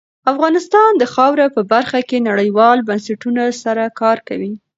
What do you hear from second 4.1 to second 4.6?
کوي.